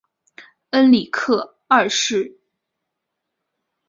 [0.71, 2.39] 恩里克二世。